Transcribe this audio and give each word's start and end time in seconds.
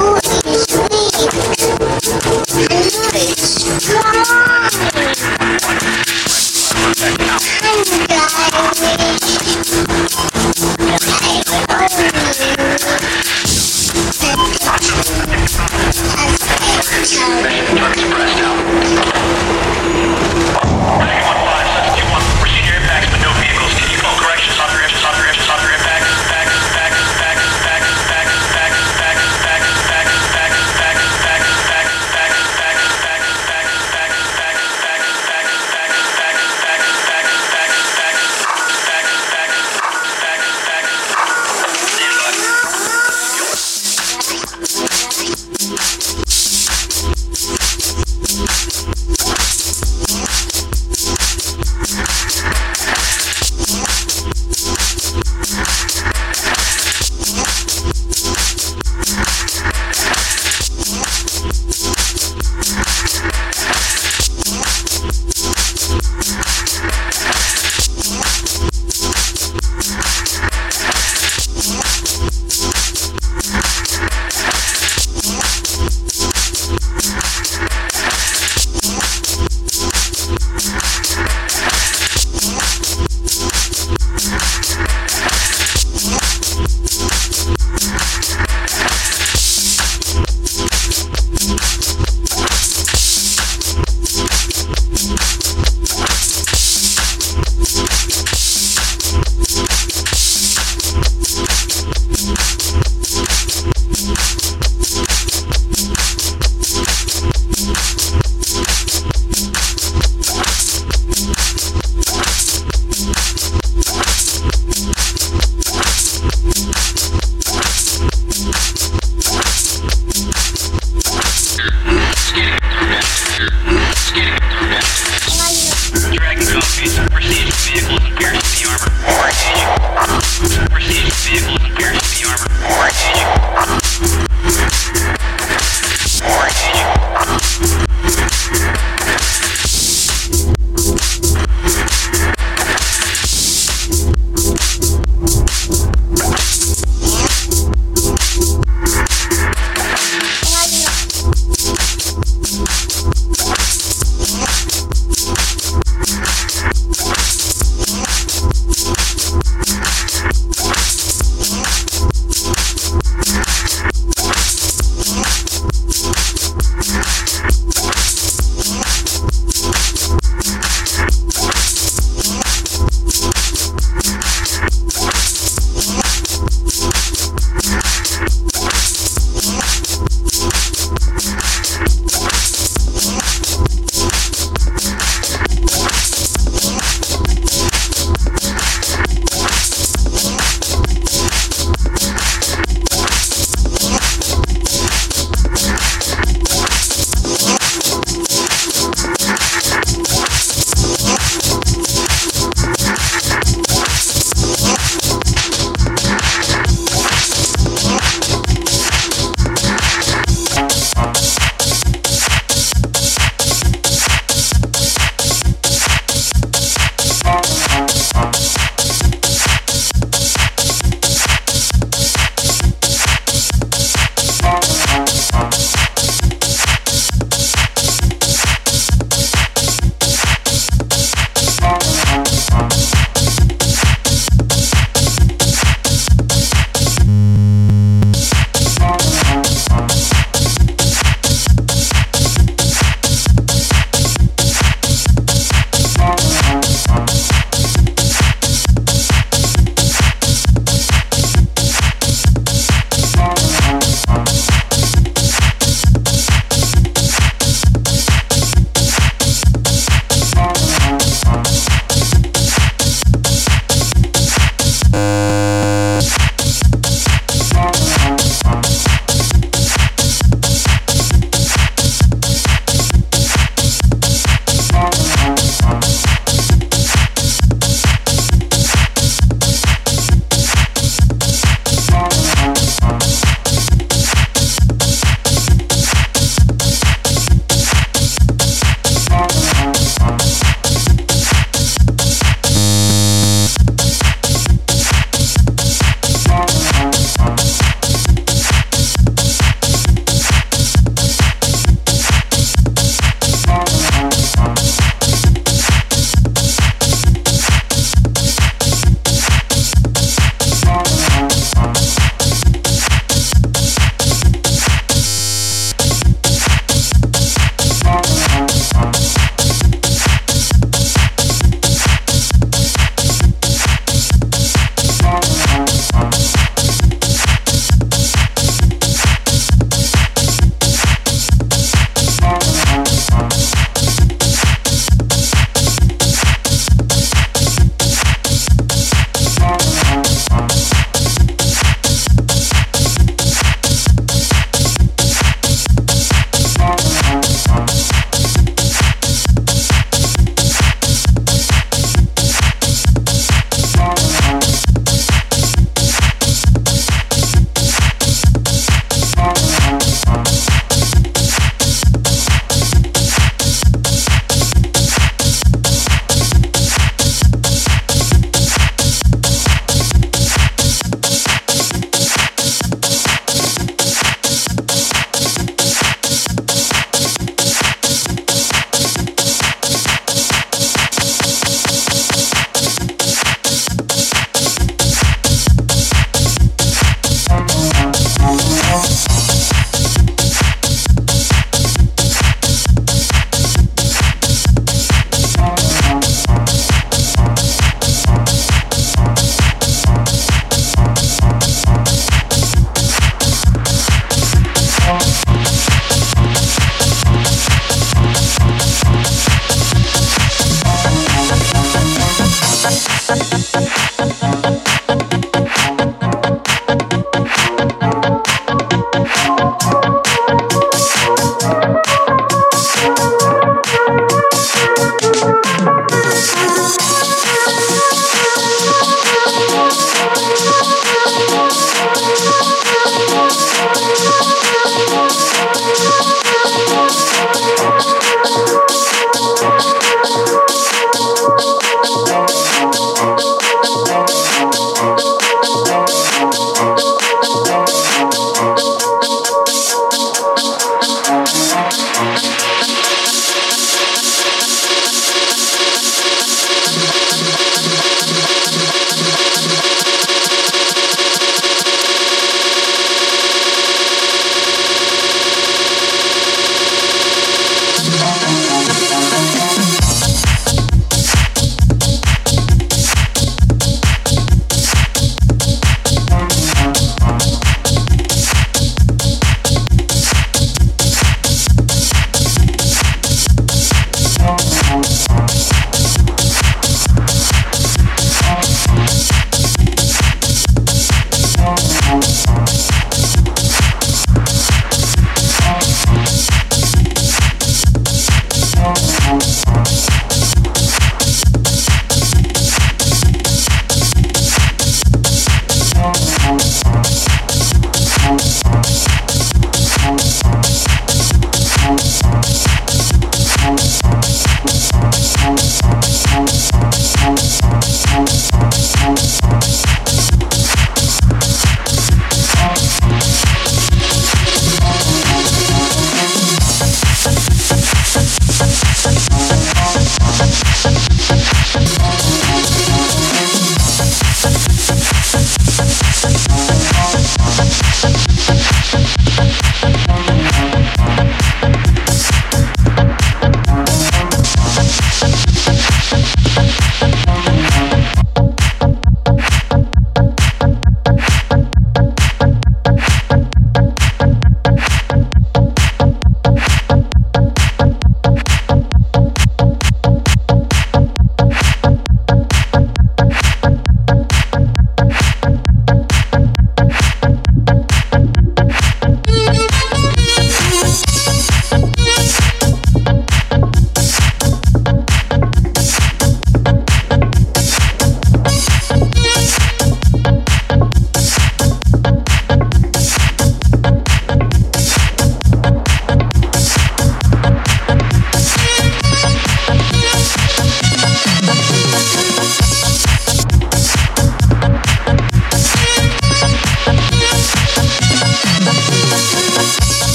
Who 0.00 0.16
is 0.16 0.66
weak? 0.76 1.32
Who 2.20 2.40
is 3.16 3.38
strong? 3.38 4.69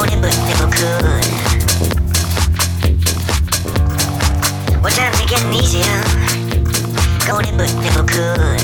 What 0.00 0.08
time 4.94 5.12
to 5.12 5.26
getting 5.26 5.52
easier? 5.52 6.00
Going 7.26 7.54
but 7.58 7.70
never 7.84 8.04
could. 8.04 8.62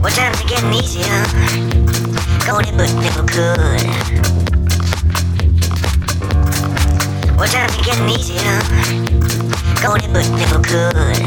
What 0.00 0.14
time 0.14 0.32
to 0.32 0.44
getting 0.46 0.72
easier? 0.72 1.24
Going 2.46 2.74
but 2.78 2.90
never 3.04 3.22
could. 3.28 3.84
What 7.36 7.50
time 7.50 7.68
to 7.68 7.82
getting 7.84 8.08
easier? 8.08 8.62
Going 9.82 10.10
but 10.10 10.26
never 10.30 10.62
could. 10.62 11.18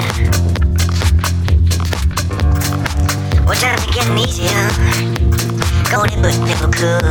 What 3.45 3.57
time 3.59 3.77
to 3.77 3.91
getting 3.93 4.17
easier? 4.17 5.56
going 5.90 6.22
but 6.22 6.38
never 6.40 6.67
could. 6.67 7.03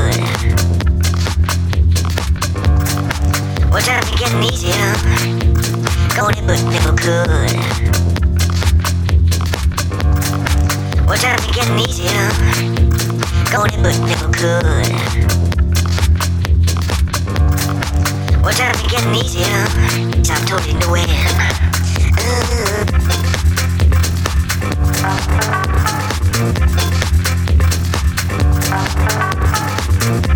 Well, 3.70 3.82
times 3.82 4.10
are 4.10 4.18
getting 4.18 4.42
easier. 4.42 4.94
Going 6.14 6.46
but 6.46 6.62
never 6.70 6.92
could. 6.96 7.52
Well, 11.06 11.16
time 11.16 11.38
are 11.40 11.52
getting 11.52 11.78
easier. 11.78 12.30
But 13.82 13.98
never 14.00 14.30
could. 14.32 14.88
Well, 18.42 18.52
getting 18.88 19.14
easier. 19.14 19.66
So 20.24 20.34
totally 20.46 20.74
new 20.74 20.96
Thank 29.08 30.28
you. 30.28 30.35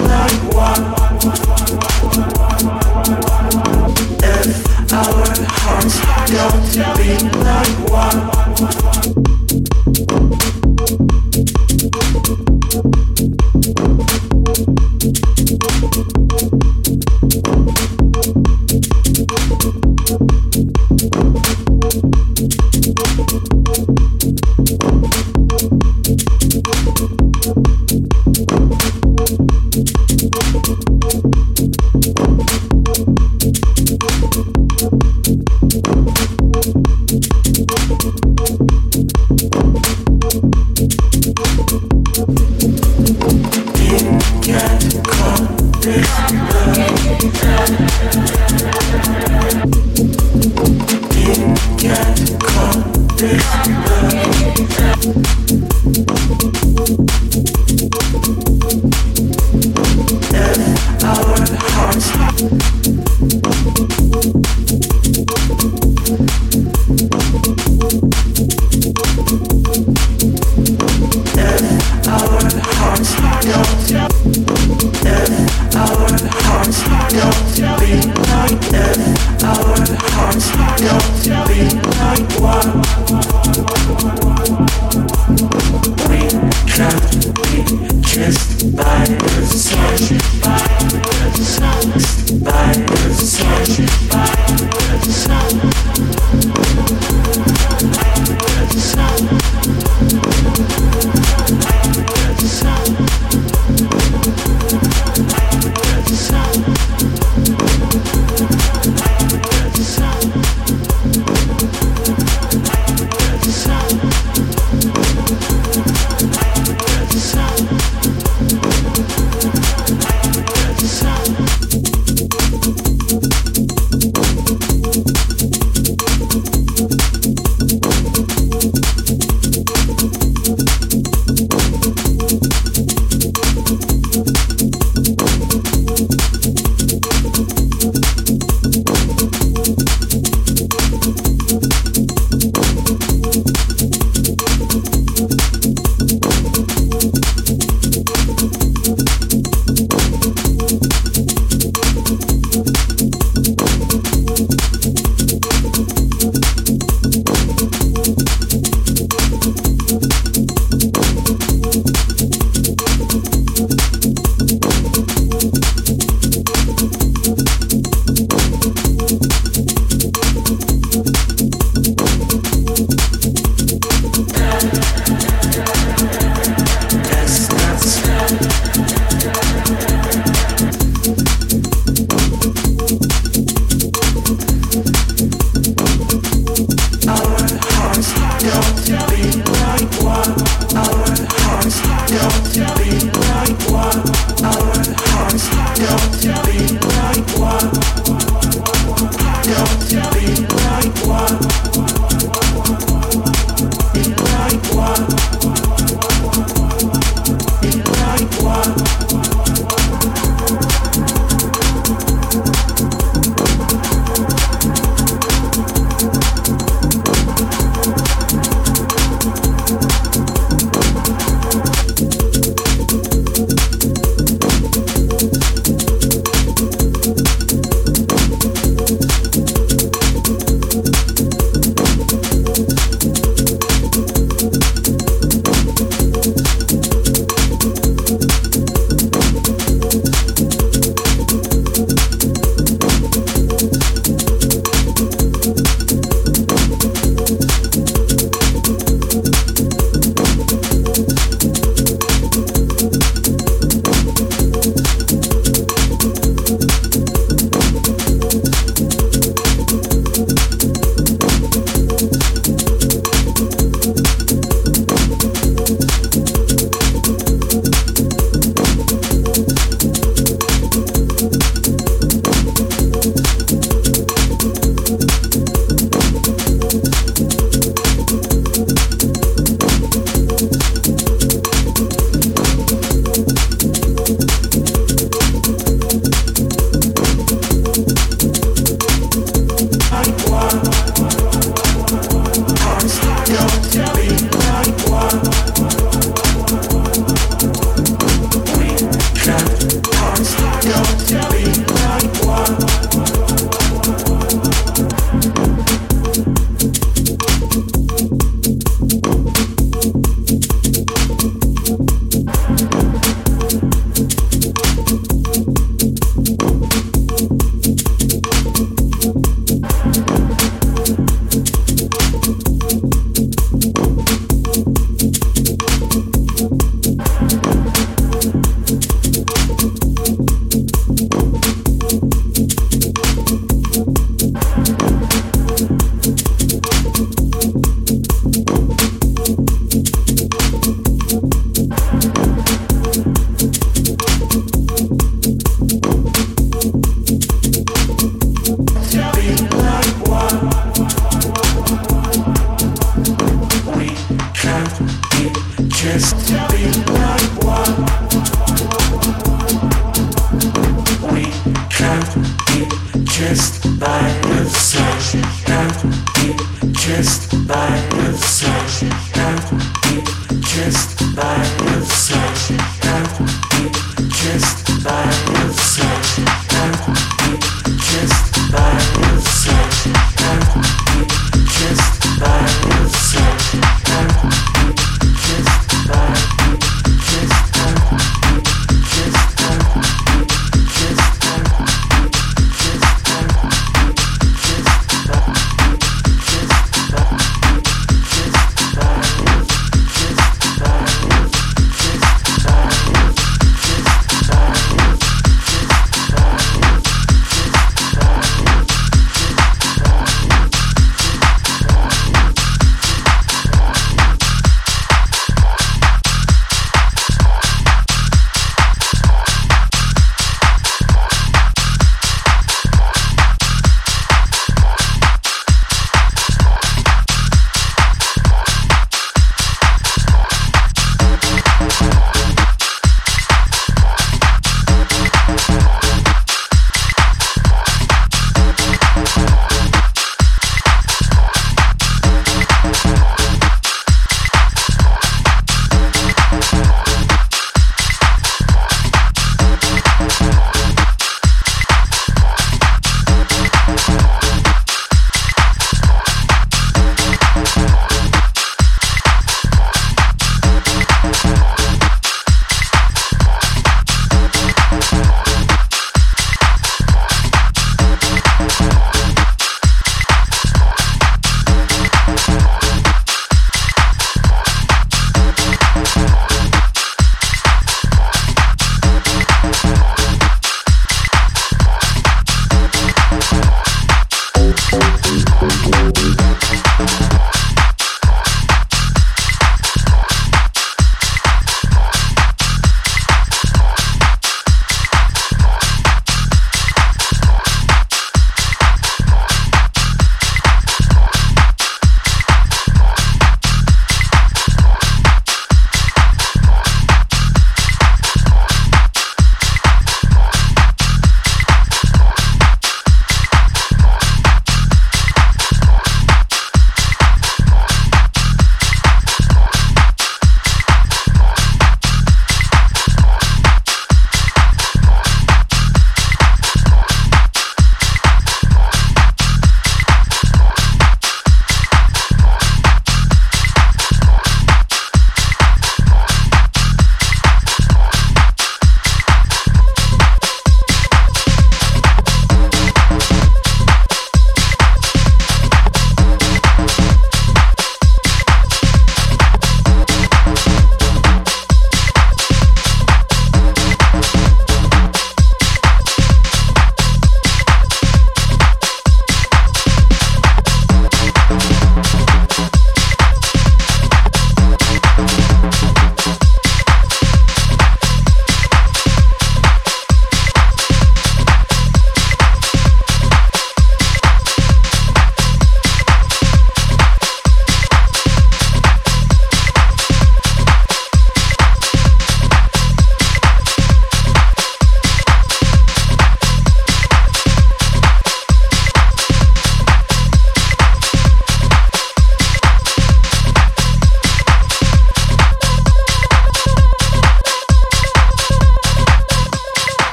Don't 361.91 363.03
kissed 363.05 363.63
by 363.77 364.01
the 364.21 364.45
sun. 364.49 365.21
Don't 365.45 365.81
be 366.15 366.73
kissed 366.73 367.31
by 367.45 367.69
the 367.89 368.13
sun. 368.13 369.10